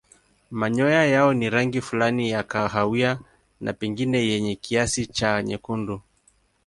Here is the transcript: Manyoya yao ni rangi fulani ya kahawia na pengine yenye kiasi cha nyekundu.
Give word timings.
Manyoya 0.51 1.05
yao 1.05 1.33
ni 1.33 1.49
rangi 1.49 1.81
fulani 1.81 2.29
ya 2.29 2.43
kahawia 2.43 3.19
na 3.59 3.73
pengine 3.73 4.19
yenye 4.27 4.55
kiasi 4.55 5.05
cha 5.07 5.43
nyekundu. 5.43 6.01